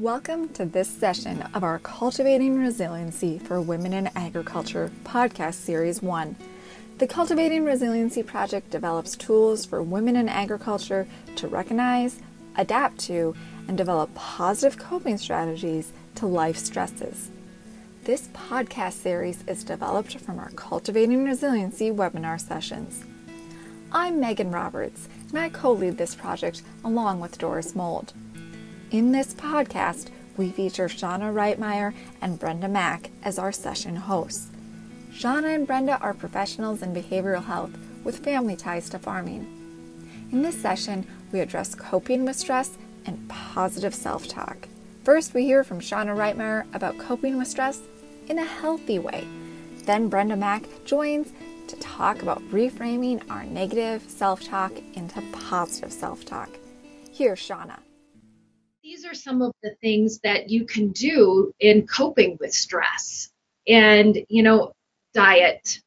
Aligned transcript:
Welcome 0.00 0.48
to 0.54 0.64
this 0.64 0.88
session 0.88 1.42
of 1.52 1.62
our 1.62 1.78
Cultivating 1.78 2.58
Resiliency 2.58 3.38
for 3.38 3.60
Women 3.60 3.92
in 3.92 4.06
Agriculture 4.16 4.90
podcast 5.04 5.56
series 5.56 6.00
1. 6.00 6.36
The 6.96 7.06
Cultivating 7.06 7.66
Resiliency 7.66 8.22
Project 8.22 8.70
develops 8.70 9.14
tools 9.14 9.66
for 9.66 9.82
women 9.82 10.16
in 10.16 10.26
agriculture 10.26 11.06
to 11.36 11.48
recognize, 11.48 12.18
adapt 12.56 12.98
to, 13.00 13.36
and 13.68 13.76
develop 13.76 14.14
positive 14.14 14.78
coping 14.78 15.18
strategies 15.18 15.92
to 16.14 16.24
life 16.24 16.56
stresses. 16.56 17.30
This 18.04 18.28
podcast 18.28 18.94
series 18.94 19.44
is 19.46 19.64
developed 19.64 20.16
from 20.16 20.38
our 20.38 20.50
Cultivating 20.52 21.26
Resiliency 21.26 21.90
webinar 21.90 22.40
sessions. 22.40 23.04
I'm 23.92 24.18
Megan 24.18 24.50
Roberts, 24.50 25.10
and 25.28 25.38
I 25.38 25.50
co 25.50 25.72
lead 25.72 25.98
this 25.98 26.14
project 26.14 26.62
along 26.82 27.20
with 27.20 27.36
Doris 27.36 27.74
Mold. 27.74 28.14
In 28.90 29.12
this 29.12 29.34
podcast, 29.34 30.08
we 30.36 30.50
feature 30.50 30.88
Shauna 30.88 31.32
Reitmeier 31.32 31.94
and 32.20 32.40
Brenda 32.40 32.66
Mack 32.66 33.10
as 33.22 33.38
our 33.38 33.52
session 33.52 33.94
hosts. 33.94 34.50
Shauna 35.12 35.54
and 35.54 35.64
Brenda 35.64 35.96
are 36.00 36.12
professionals 36.12 36.82
in 36.82 36.92
behavioral 36.92 37.44
health 37.44 37.70
with 38.02 38.24
family 38.24 38.56
ties 38.56 38.90
to 38.90 38.98
farming. 38.98 39.46
In 40.32 40.42
this 40.42 40.60
session, 40.60 41.06
we 41.30 41.38
address 41.38 41.76
coping 41.76 42.24
with 42.24 42.34
stress 42.34 42.78
and 43.06 43.28
positive 43.28 43.94
self 43.94 44.26
talk. 44.26 44.66
First, 45.04 45.34
we 45.34 45.44
hear 45.44 45.62
from 45.62 45.78
Shauna 45.78 46.16
Reitmeier 46.16 46.66
about 46.74 46.98
coping 46.98 47.38
with 47.38 47.46
stress 47.46 47.82
in 48.26 48.40
a 48.40 48.44
healthy 48.44 48.98
way. 48.98 49.24
Then, 49.84 50.08
Brenda 50.08 50.34
Mack 50.34 50.64
joins 50.84 51.32
to 51.68 51.76
talk 51.76 52.22
about 52.22 52.42
reframing 52.50 53.22
our 53.30 53.44
negative 53.44 54.02
self 54.10 54.42
talk 54.42 54.72
into 54.94 55.22
positive 55.30 55.92
self 55.92 56.24
talk. 56.24 56.50
Here's 57.12 57.38
Shauna 57.38 57.78
these 59.00 59.10
are 59.10 59.14
some 59.14 59.40
of 59.40 59.52
the 59.62 59.74
things 59.80 60.18
that 60.20 60.50
you 60.50 60.66
can 60.66 60.90
do 60.90 61.54
in 61.60 61.86
coping 61.86 62.36
with 62.38 62.52
stress 62.52 63.30
and 63.66 64.18
you 64.28 64.42
know 64.42 64.72
diet 65.14 65.80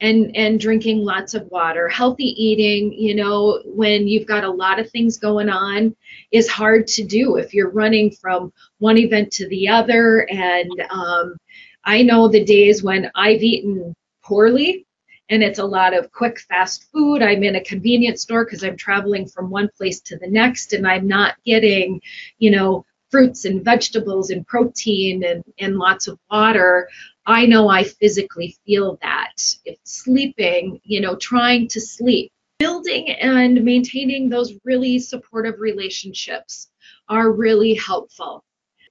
and 0.00 0.36
and 0.36 0.60
drinking 0.60 1.04
lots 1.04 1.34
of 1.34 1.48
water. 1.50 1.88
Healthy 1.88 2.26
eating 2.26 2.92
you 2.92 3.16
know 3.16 3.60
when 3.64 4.06
you've 4.06 4.26
got 4.26 4.44
a 4.44 4.50
lot 4.50 4.78
of 4.78 4.88
things 4.88 5.18
going 5.18 5.48
on 5.48 5.96
is 6.30 6.48
hard 6.48 6.86
to 6.88 7.02
do 7.02 7.36
if 7.36 7.52
you're 7.52 7.70
running 7.70 8.12
from 8.12 8.52
one 8.78 8.98
event 8.98 9.32
to 9.32 9.48
the 9.48 9.68
other. 9.68 10.28
And 10.30 10.70
um, 10.90 11.36
i 11.84 12.02
know 12.02 12.28
the 12.28 12.44
days 12.44 12.82
when 12.82 13.10
i've 13.14 13.42
eaten 13.42 13.94
poorly 14.22 14.86
and 15.30 15.44
it's 15.44 15.60
a 15.60 15.64
lot 15.64 15.94
of 15.94 16.10
quick 16.10 16.40
fast 16.40 16.90
food. 16.92 17.22
I'm 17.22 17.44
in 17.44 17.54
a 17.54 17.64
convenience 17.64 18.22
store 18.22 18.44
because 18.44 18.64
i'm 18.64 18.76
traveling 18.76 19.26
from 19.26 19.48
one 19.48 19.70
place 19.76 20.00
to 20.02 20.18
the 20.18 20.28
next 20.28 20.72
and 20.72 20.86
i'm 20.86 21.06
not 21.06 21.36
getting 21.46 22.00
you 22.38 22.50
know 22.50 22.84
fruits 23.10 23.44
and 23.44 23.64
vegetables 23.64 24.30
and 24.30 24.46
protein 24.46 25.24
and, 25.24 25.42
and 25.58 25.76
lots 25.76 26.06
of 26.06 26.18
water. 26.30 26.88
I 27.26 27.46
know 27.46 27.68
i 27.68 27.84
physically 27.84 28.56
feel 28.66 28.98
that. 29.02 29.34
If 29.64 29.78
sleeping 29.84 30.80
you 30.84 31.00
know 31.00 31.16
trying 31.16 31.68
to 31.68 31.80
sleep. 31.80 32.32
Building 32.58 33.10
and 33.12 33.64
maintaining 33.64 34.28
those 34.28 34.52
really 34.64 34.98
supportive 34.98 35.60
relationships 35.60 36.68
are 37.08 37.32
really 37.32 37.72
helpful. 37.74 38.44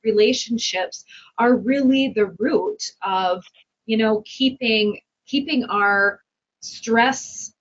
Relationships 0.03 1.05
are 1.37 1.55
really 1.55 2.13
the 2.15 2.33
root 2.39 2.81
of 3.03 3.43
you 3.85 3.97
know 3.97 4.23
keeping 4.25 4.99
keeping 5.27 5.63
our 5.65 6.21
stress, 6.61 7.53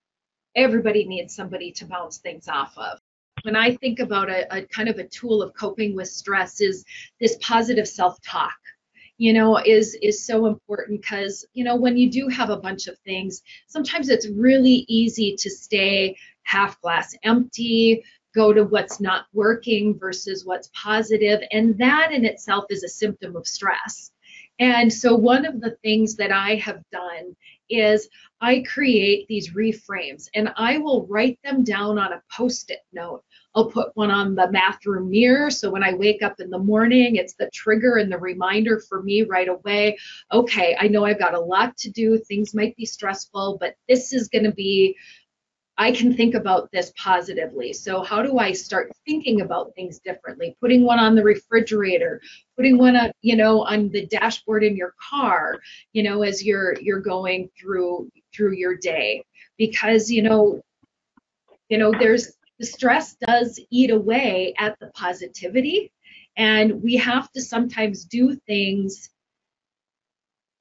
everybody 0.54 1.04
needs 1.04 1.34
somebody 1.34 1.72
to 1.72 1.86
bounce 1.86 2.18
things 2.18 2.48
off 2.48 2.77
of. 2.77 2.98
When 3.42 3.55
I 3.55 3.77
think 3.77 4.00
about 4.00 4.28
a, 4.28 4.52
a 4.55 4.66
kind 4.66 4.88
of 4.88 4.98
a 4.98 5.06
tool 5.06 5.42
of 5.42 5.55
coping 5.55 5.94
with 5.94 6.08
stress 6.08 6.60
is 6.60 6.84
this 7.20 7.38
positive 7.40 7.86
self-talk 7.86 8.56
you 9.18 9.32
know 9.32 9.58
is 9.58 9.96
is 10.00 10.24
so 10.24 10.46
important 10.46 11.02
because 11.02 11.44
you 11.52 11.64
know 11.64 11.77
when 11.77 11.96
you 11.96 12.10
do 12.10 12.28
have 12.28 12.50
a 12.50 12.56
bunch 12.56 12.86
of 12.86 12.96
things 13.00 13.42
sometimes 13.67 14.08
it's 14.08 14.28
really 14.28 14.84
easy 14.89 15.36
to 15.36 15.50
stay 15.50 16.17
half 16.44 16.80
glass 16.80 17.14
empty 17.24 18.02
go 18.34 18.52
to 18.52 18.64
what's 18.64 19.00
not 19.00 19.27
working 19.33 19.98
versus 19.98 20.44
what's 20.46 20.70
positive 20.73 21.40
and 21.50 21.77
that 21.78 22.12
in 22.12 22.24
itself 22.24 22.64
is 22.70 22.84
a 22.84 22.89
symptom 22.89 23.36
of 23.36 23.46
stress 23.46 24.12
and 24.61 24.92
so 24.92 25.14
one 25.14 25.44
of 25.44 25.61
the 25.61 25.77
things 25.83 26.17
that 26.17 26.33
I 26.33 26.56
have 26.56 26.83
done 26.90 27.36
is 27.70 28.08
I 28.40 28.64
create 28.73 29.27
these 29.29 29.52
reframes 29.55 30.29
and 30.34 30.52
I 30.56 30.79
will 30.79 31.06
write 31.06 31.39
them 31.42 31.64
down 31.64 31.98
on 31.98 32.12
a 32.12 32.23
post 32.30 32.70
it 32.70 32.80
note. 32.92 33.24
I'll 33.55 33.70
put 33.70 33.96
one 33.96 34.11
on 34.11 34.34
the 34.34 34.48
bathroom 34.52 35.11
mirror. 35.11 35.51
So 35.51 35.70
when 35.70 35.83
I 35.83 35.95
wake 35.95 36.23
up 36.23 36.39
in 36.39 36.51
the 36.51 36.58
morning, 36.58 37.17
it's 37.17 37.34
the 37.34 37.51
trigger 37.52 37.96
and 37.96 38.12
the 38.12 38.18
reminder 38.18 38.79
for 38.79 39.02
me 39.02 39.23
right 39.23 39.48
away. 39.48 39.98
Okay, 40.33 40.77
I 40.79 40.86
know 40.86 41.05
I've 41.05 41.18
got 41.18 41.34
a 41.34 41.40
lot 41.40 41.77
to 41.79 41.90
do. 41.90 42.18
Things 42.18 42.55
might 42.55 42.77
be 42.77 42.86
stressful, 42.86 43.58
but 43.61 43.74
this 43.89 44.12
is 44.12 44.29
going 44.29 44.45
to 44.45 44.52
be 44.52 44.96
I 45.80 45.92
can 45.92 46.12
think 46.12 46.34
about 46.34 46.70
this 46.72 46.92
positively. 46.96 47.72
So 47.72 48.02
how 48.02 48.20
do 48.20 48.39
I 48.39 48.52
start 48.52 48.90
thinking 49.06 49.42
about 49.42 49.77
things 49.77 50.00
differently? 50.00 50.56
Putting 50.61 50.83
one 50.83 50.98
on 50.98 51.14
the 51.14 51.22
refrigerator, 51.22 52.20
putting 52.56 52.78
one 52.78 52.96
on, 52.96 53.12
you 53.22 53.36
know, 53.36 53.62
on 53.62 53.88
the 53.90 54.05
dashboard 54.06 54.64
in 54.64 54.77
your 54.77 54.94
car, 55.08 55.61
you 55.92 56.02
know, 56.02 56.22
as 56.22 56.44
you're 56.44 56.74
you're 56.80 57.00
going 57.00 57.48
through 57.58 58.11
through 58.34 58.55
your 58.55 58.77
day. 58.77 59.24
Because, 59.56 60.11
you 60.11 60.22
know, 60.22 60.61
you 61.68 61.78
know, 61.78 61.92
there's 61.92 62.33
the 62.58 62.67
stress 62.67 63.14
does 63.24 63.61
eat 63.70 63.90
away 63.90 64.55
at 64.58 64.77
the 64.80 64.88
positivity. 64.88 65.92
And 66.36 66.83
we 66.83 66.96
have 66.96 67.30
to 67.33 67.40
sometimes 67.40 68.05
do 68.05 68.34
things 68.34 69.11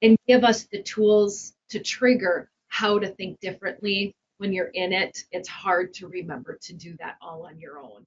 and 0.00 0.16
give 0.28 0.44
us 0.44 0.68
the 0.70 0.82
tools 0.82 1.54
to 1.70 1.80
trigger 1.80 2.48
how 2.68 3.00
to 3.00 3.08
think 3.08 3.40
differently 3.40 4.14
when 4.38 4.52
you're 4.52 4.66
in 4.66 4.92
it, 4.92 5.24
it's 5.30 5.48
hard 5.48 5.92
to 5.94 6.08
remember 6.08 6.58
to 6.62 6.72
do 6.72 6.96
that 7.00 7.16
all 7.20 7.46
on 7.46 7.58
your 7.58 7.78
own. 7.78 8.06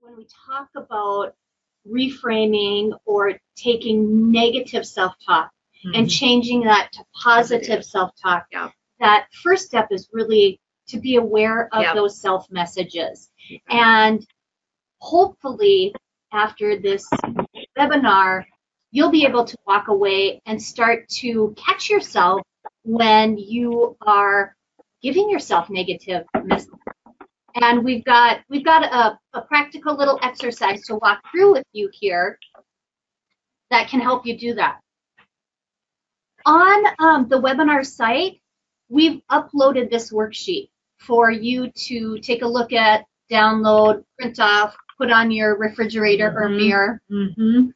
When 0.00 0.16
we 0.16 0.26
talk 0.46 0.68
about 0.76 1.34
reframing 1.90 2.92
or 3.04 3.32
taking 3.56 4.30
negative 4.30 4.86
self 4.86 5.14
talk 5.26 5.50
mm-hmm. 5.84 5.94
and 5.94 6.10
changing 6.10 6.62
that 6.62 6.90
to 6.92 7.04
positive 7.22 7.84
self 7.84 8.12
talk, 8.22 8.46
yeah. 8.52 8.70
that 9.00 9.26
first 9.42 9.66
step 9.66 9.88
is 9.90 10.08
really 10.12 10.60
to 10.88 11.00
be 11.00 11.16
aware 11.16 11.68
of 11.74 11.82
yeah. 11.82 11.94
those 11.94 12.20
self 12.20 12.50
messages. 12.50 13.30
And 13.68 14.24
hopefully, 14.98 15.94
after 16.32 16.78
this 16.78 17.08
webinar, 17.76 18.44
you'll 18.90 19.10
be 19.10 19.24
able 19.24 19.44
to 19.44 19.56
walk 19.66 19.88
away 19.88 20.42
and 20.46 20.62
start 20.62 21.08
to 21.08 21.54
catch 21.56 21.90
yourself 21.90 22.42
when 22.84 23.36
you 23.38 23.96
are 24.00 24.54
giving 25.02 25.30
yourself 25.30 25.70
negative 25.70 26.24
messages. 26.44 26.74
And 27.54 27.84
we've 27.84 28.04
got 28.04 28.40
we've 28.48 28.64
got 28.64 28.84
a, 28.84 29.18
a 29.36 29.42
practical 29.42 29.96
little 29.96 30.18
exercise 30.22 30.82
to 30.86 30.96
walk 30.96 31.20
through 31.30 31.52
with 31.52 31.64
you 31.72 31.88
here 31.92 32.38
that 33.70 33.88
can 33.88 34.00
help 34.00 34.26
you 34.26 34.38
do 34.38 34.54
that. 34.54 34.80
On 36.46 36.84
um, 36.98 37.28
the 37.28 37.40
webinar 37.40 37.84
site, 37.84 38.40
we've 38.88 39.20
uploaded 39.30 39.90
this 39.90 40.12
worksheet 40.12 40.70
for 40.98 41.30
you 41.30 41.70
to 41.72 42.18
take 42.18 42.42
a 42.42 42.46
look 42.46 42.72
at, 42.72 43.04
download, 43.30 44.04
print 44.18 44.40
off, 44.40 44.76
put 44.96 45.10
on 45.10 45.30
your 45.30 45.56
refrigerator 45.56 46.30
mm-hmm. 46.30 46.38
or 46.38 46.48
mirror. 46.48 47.02
Mm-hmm. 47.10 47.68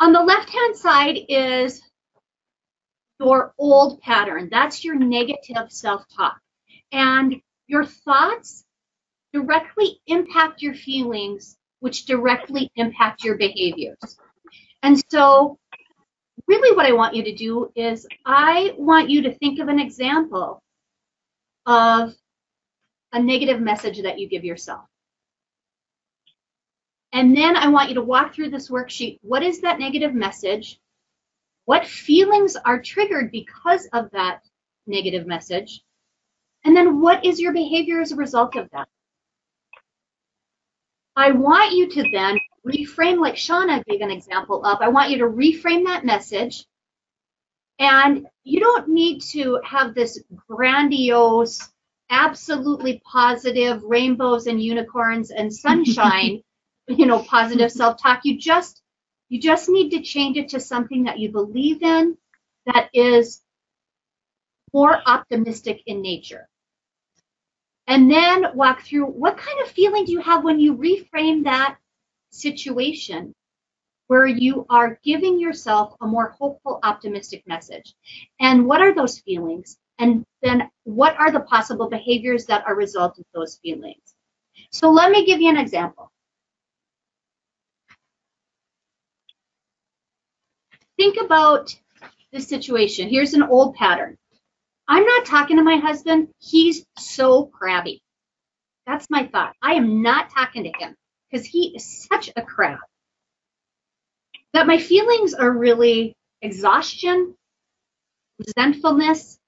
On 0.00 0.12
the 0.12 0.22
left-hand 0.22 0.76
side 0.76 1.18
is 1.28 1.80
your 3.22 3.54
old 3.56 4.00
pattern. 4.00 4.48
That's 4.50 4.84
your 4.84 4.96
negative 4.96 5.70
self 5.70 6.04
talk. 6.14 6.40
And 6.90 7.36
your 7.68 7.84
thoughts 7.84 8.64
directly 9.32 10.00
impact 10.06 10.60
your 10.60 10.74
feelings, 10.74 11.56
which 11.80 12.04
directly 12.06 12.70
impact 12.76 13.24
your 13.24 13.36
behaviors. 13.36 14.18
And 14.82 15.00
so, 15.10 15.58
really, 16.48 16.76
what 16.76 16.86
I 16.86 16.92
want 16.92 17.14
you 17.14 17.22
to 17.24 17.34
do 17.34 17.70
is 17.76 18.06
I 18.26 18.74
want 18.76 19.08
you 19.08 19.22
to 19.22 19.34
think 19.34 19.60
of 19.60 19.68
an 19.68 19.78
example 19.78 20.62
of 21.64 22.14
a 23.12 23.22
negative 23.22 23.60
message 23.60 24.02
that 24.02 24.18
you 24.18 24.28
give 24.28 24.44
yourself. 24.44 24.84
And 27.12 27.36
then 27.36 27.56
I 27.56 27.68
want 27.68 27.90
you 27.90 27.94
to 27.96 28.02
walk 28.02 28.34
through 28.34 28.50
this 28.50 28.70
worksheet. 28.70 29.18
What 29.22 29.42
is 29.42 29.60
that 29.60 29.78
negative 29.78 30.14
message? 30.14 30.80
What 31.64 31.86
feelings 31.86 32.56
are 32.56 32.80
triggered 32.80 33.30
because 33.30 33.86
of 33.92 34.10
that 34.12 34.40
negative 34.86 35.26
message? 35.26 35.82
And 36.64 36.76
then 36.76 37.00
what 37.00 37.24
is 37.24 37.40
your 37.40 37.52
behavior 37.52 38.00
as 38.00 38.12
a 38.12 38.16
result 38.16 38.56
of 38.56 38.68
that? 38.72 38.88
I 41.14 41.32
want 41.32 41.72
you 41.72 41.88
to 41.90 42.10
then 42.10 42.38
reframe, 42.66 43.20
like 43.20 43.34
Shauna 43.34 43.84
gave 43.84 44.00
an 44.00 44.10
example 44.10 44.64
of, 44.64 44.80
I 44.80 44.88
want 44.88 45.10
you 45.10 45.18
to 45.18 45.24
reframe 45.24 45.84
that 45.86 46.04
message. 46.04 46.64
And 47.78 48.26
you 48.44 48.60
don't 48.60 48.88
need 48.88 49.20
to 49.32 49.60
have 49.64 49.94
this 49.94 50.22
grandiose, 50.48 51.68
absolutely 52.10 53.02
positive 53.04 53.82
rainbows 53.82 54.46
and 54.46 54.62
unicorns 54.62 55.30
and 55.30 55.52
sunshine 55.52 56.42
you 56.88 57.06
know, 57.06 57.20
positive 57.20 57.70
self-talk. 57.70 58.20
You 58.24 58.38
just 58.38 58.81
you 59.32 59.40
just 59.40 59.70
need 59.70 59.88
to 59.92 60.02
change 60.02 60.36
it 60.36 60.50
to 60.50 60.60
something 60.60 61.04
that 61.04 61.18
you 61.18 61.30
believe 61.30 61.82
in 61.82 62.18
that 62.66 62.90
is 62.92 63.40
more 64.74 65.00
optimistic 65.06 65.82
in 65.86 66.02
nature. 66.02 66.46
And 67.86 68.10
then 68.10 68.54
walk 68.54 68.82
through 68.82 69.06
what 69.06 69.38
kind 69.38 69.58
of 69.62 69.70
feeling 69.70 70.04
do 70.04 70.12
you 70.12 70.20
have 70.20 70.44
when 70.44 70.60
you 70.60 70.76
reframe 70.76 71.44
that 71.44 71.78
situation 72.28 73.34
where 74.06 74.26
you 74.26 74.66
are 74.68 74.98
giving 75.02 75.40
yourself 75.40 75.94
a 76.02 76.06
more 76.06 76.36
hopeful, 76.38 76.78
optimistic 76.82 77.42
message. 77.46 77.94
And 78.38 78.66
what 78.66 78.82
are 78.82 78.94
those 78.94 79.18
feelings? 79.18 79.78
And 79.98 80.26
then 80.42 80.68
what 80.84 81.18
are 81.18 81.30
the 81.30 81.40
possible 81.40 81.88
behaviors 81.88 82.44
that 82.46 82.64
are 82.66 82.74
result 82.74 83.18
of 83.18 83.24
those 83.32 83.58
feelings? 83.62 84.14
So 84.72 84.90
let 84.90 85.10
me 85.10 85.24
give 85.24 85.40
you 85.40 85.48
an 85.48 85.56
example. 85.56 86.11
Think 91.02 91.20
about 91.20 91.76
this 92.32 92.46
situation. 92.46 93.08
Here's 93.08 93.34
an 93.34 93.42
old 93.42 93.74
pattern. 93.74 94.16
I'm 94.86 95.04
not 95.04 95.26
talking 95.26 95.56
to 95.56 95.64
my 95.64 95.78
husband. 95.78 96.28
He's 96.38 96.86
so 96.96 97.46
crabby. 97.46 98.00
That's 98.86 99.10
my 99.10 99.26
thought. 99.26 99.56
I 99.60 99.72
am 99.72 100.02
not 100.02 100.30
talking 100.30 100.62
to 100.62 100.70
him 100.78 100.94
because 101.28 101.44
he 101.44 101.74
is 101.74 102.06
such 102.08 102.30
a 102.36 102.42
crab. 102.42 102.78
That 104.52 104.68
my 104.68 104.78
feelings 104.78 105.34
are 105.34 105.50
really 105.50 106.14
exhaustion, 106.40 107.34
resentfulness, 108.38 109.40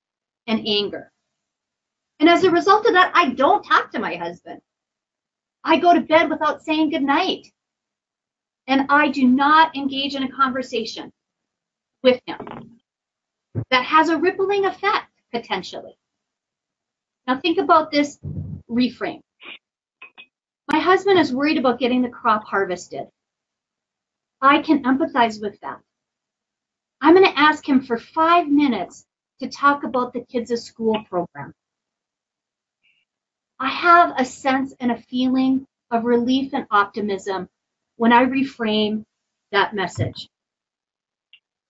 and 0.48 0.66
anger. 0.66 1.12
And 2.18 2.28
as 2.28 2.42
a 2.42 2.50
result 2.50 2.84
of 2.86 2.94
that, 2.94 3.12
I 3.14 3.28
don't 3.28 3.62
talk 3.62 3.92
to 3.92 4.00
my 4.00 4.16
husband. 4.16 4.60
I 5.62 5.78
go 5.78 5.94
to 5.94 6.00
bed 6.00 6.30
without 6.30 6.64
saying 6.64 6.90
goodnight. 6.90 7.46
And 8.66 8.86
I 8.88 9.10
do 9.10 9.22
not 9.22 9.76
engage 9.76 10.16
in 10.16 10.24
a 10.24 10.32
conversation 10.32 11.12
with 12.04 12.20
him 12.26 12.78
that 13.70 13.84
has 13.84 14.10
a 14.10 14.18
rippling 14.18 14.66
effect 14.66 15.10
potentially. 15.32 15.96
Now 17.26 17.40
think 17.40 17.58
about 17.58 17.90
this 17.90 18.18
reframe. 18.70 19.22
My 20.70 20.78
husband 20.78 21.18
is 21.18 21.32
worried 21.32 21.58
about 21.58 21.80
getting 21.80 22.02
the 22.02 22.08
crop 22.08 22.44
harvested. 22.44 23.06
I 24.40 24.60
can 24.60 24.84
empathize 24.84 25.40
with 25.40 25.58
that. 25.60 25.80
I'm 27.00 27.14
going 27.14 27.26
to 27.26 27.38
ask 27.38 27.66
him 27.68 27.82
for 27.82 27.98
five 27.98 28.48
minutes 28.48 29.04
to 29.40 29.48
talk 29.48 29.84
about 29.84 30.12
the 30.12 30.20
kids' 30.20 30.62
school 30.62 31.02
program. 31.08 31.54
I 33.58 33.68
have 33.68 34.14
a 34.18 34.24
sense 34.24 34.74
and 34.80 34.92
a 34.92 35.02
feeling 35.02 35.66
of 35.90 36.04
relief 36.04 36.52
and 36.52 36.66
optimism 36.70 37.48
when 37.96 38.12
I 38.12 38.24
reframe 38.24 39.04
that 39.52 39.74
message. 39.74 40.28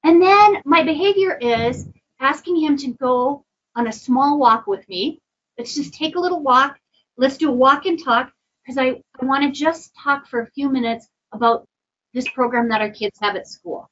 And 0.05 0.21
then 0.21 0.61
my 0.67 0.83
behavior 0.83 1.37
is 1.37 1.89
asking 2.21 2.61
him 2.61 2.77
to 2.77 2.93
go 2.93 3.45
on 3.75 3.87
a 3.87 3.93
small 3.93 4.39
walk 4.39 4.67
with 4.67 4.87
me. 4.87 5.19
Let's 5.59 5.75
just 5.75 5.95
take 5.95 6.15
a 6.15 6.21
little 6.21 6.43
walk. 6.43 6.79
Let's 7.17 7.39
do 7.39 7.49
a 7.49 7.53
walk 7.53 7.87
and 7.87 8.03
talk 8.03 8.31
because 8.62 8.77
I, 8.77 9.01
I 9.21 9.25
want 9.25 9.45
to 9.45 9.59
just 9.59 9.93
talk 10.03 10.29
for 10.29 10.41
a 10.41 10.51
few 10.51 10.69
minutes 10.69 11.09
about 11.33 11.67
this 12.12 12.29
program 12.29 12.69
that 12.69 12.83
our 12.83 12.91
kids 12.91 13.19
have 13.21 13.35
at 13.35 13.49
school. 13.49 13.89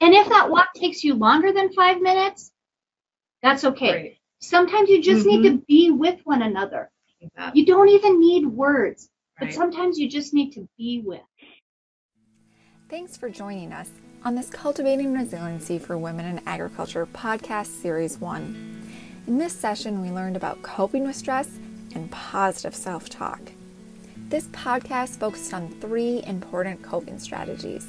And 0.00 0.14
if 0.14 0.28
that 0.28 0.50
walk 0.50 0.68
takes 0.76 1.02
you 1.02 1.14
longer 1.14 1.52
than 1.52 1.72
five 1.72 2.00
minutes, 2.00 2.52
that's 3.42 3.64
okay. 3.64 3.92
Right. 3.92 4.16
Sometimes 4.40 4.88
you 4.90 5.02
just 5.02 5.26
mm-hmm. 5.26 5.28
need 5.28 5.42
to 5.48 5.54
mm-hmm. 5.56 5.64
be 5.66 5.90
with 5.90 6.20
one 6.24 6.42
another. 6.42 6.90
You 7.52 7.66
don't 7.66 7.88
even 7.88 8.20
need 8.20 8.46
words, 8.46 9.08
right. 9.40 9.48
but 9.48 9.54
sometimes 9.54 9.98
you 9.98 10.08
just 10.08 10.34
need 10.34 10.52
to 10.52 10.68
be 10.76 11.02
with. 11.04 11.20
Thanks 12.88 13.16
for 13.16 13.28
joining 13.28 13.72
us 13.72 13.90
on 14.28 14.34
this 14.34 14.50
Cultivating 14.50 15.14
Resiliency 15.14 15.78
for 15.78 15.96
Women 15.96 16.26
in 16.26 16.42
Agriculture 16.44 17.06
podcast 17.06 17.80
series 17.80 18.18
1. 18.18 18.90
In 19.26 19.38
this 19.38 19.54
session, 19.54 20.02
we 20.02 20.10
learned 20.10 20.36
about 20.36 20.60
coping 20.60 21.06
with 21.06 21.16
stress 21.16 21.48
and 21.94 22.10
positive 22.10 22.74
self 22.74 23.08
talk. 23.08 23.40
This 24.28 24.48
podcast 24.48 25.18
focused 25.18 25.54
on 25.54 25.70
three 25.80 26.22
important 26.26 26.82
coping 26.82 27.18
strategies 27.18 27.86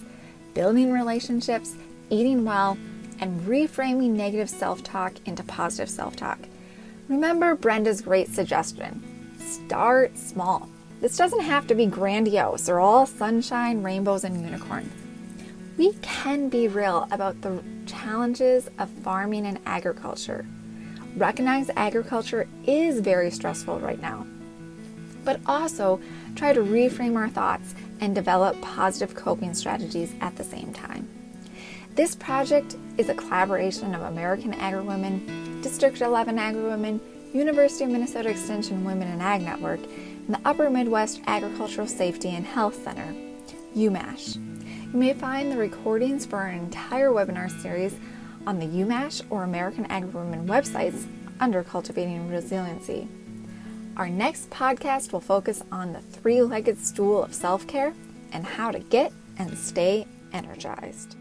building 0.54 0.94
relationships, 0.94 1.76
eating 2.10 2.46
well, 2.46 2.78
and 3.20 3.42
reframing 3.42 4.12
negative 4.12 4.50
self 4.50 4.82
talk 4.82 5.16
into 5.26 5.44
positive 5.44 5.90
self 5.90 6.16
talk. 6.16 6.40
Remember 7.10 7.54
Brenda's 7.54 8.00
great 8.00 8.30
suggestion 8.30 9.04
start 9.42 10.18
small. 10.18 10.70
This 11.02 11.18
doesn't 11.18 11.42
have 11.42 11.68
to 11.68 11.76
be 11.76 11.86
grandiose 11.86 12.70
or 12.70 12.80
all 12.80 13.06
sunshine, 13.06 13.84
rainbows, 13.84 14.24
and 14.24 14.42
unicorns. 14.42 14.94
We 15.80 15.94
can 16.02 16.50
be 16.50 16.68
real 16.68 17.08
about 17.10 17.40
the 17.40 17.64
challenges 17.86 18.70
of 18.80 18.90
farming 18.90 19.46
and 19.46 19.60
agriculture. 19.66 20.46
Recognize 21.16 21.70
agriculture 21.74 22.50
is 22.68 23.00
very 23.00 23.32
stressful 23.32 23.80
right 23.80 24.02
now, 24.02 24.28
but 25.24 25.40
also 25.46 26.02
try 26.36 26.52
to 26.52 26.60
reframe 26.60 27.16
our 27.16 27.30
thoughts 27.30 27.76
and 28.02 28.14
develop 28.14 28.60
positive 28.60 29.16
coping 29.16 29.54
strategies 29.54 30.14
at 30.20 30.36
the 30.36 30.44
same 30.44 30.74
time. 30.74 31.08
This 31.96 32.14
project 32.14 32.76
is 32.98 33.08
a 33.08 33.16
collaboration 33.16 33.96
of 33.96 34.02
American 34.02 34.54
Agri-Women, 34.56 35.62
District 35.62 36.02
11 36.02 36.38
Agri-Women, 36.38 37.00
University 37.32 37.86
of 37.86 37.92
Minnesota 37.92 38.32
Extension 38.32 38.84
Women 38.84 39.08
in 39.08 39.22
Ag 39.22 39.44
Network, 39.44 39.80
and 39.80 40.36
the 40.36 40.42
Upper 40.44 40.70
Midwest 40.70 41.22
Agricultural 41.26 41.88
Safety 41.88 42.32
and 42.32 42.46
Health 42.46 42.84
Center, 42.84 43.16
UMASH. 43.78 44.49
You 44.92 44.98
may 44.98 45.14
find 45.14 45.52
the 45.52 45.58
recordings 45.58 46.26
for 46.26 46.38
our 46.38 46.50
entire 46.50 47.12
webinar 47.12 47.52
series 47.62 47.96
on 48.48 48.58
the 48.58 48.66
UMASH 48.66 49.22
or 49.30 49.44
American 49.44 49.86
Agri-Women 49.86 50.48
websites 50.48 51.06
under 51.40 51.64
Cultivating 51.64 52.28
Resiliency. 52.28 53.08
Our 53.98 54.10
next 54.10 54.50
podcast 54.50 55.14
will 55.14 55.20
focus 55.20 55.62
on 55.72 55.94
the 55.94 56.02
three 56.02 56.42
legged 56.42 56.80
stool 56.80 57.24
of 57.24 57.36
self 57.36 57.68
care 57.68 57.94
and 58.32 58.44
how 58.44 58.72
to 58.72 58.80
get 58.80 59.14
and 59.38 59.56
stay 59.56 60.08
energized. 60.34 61.19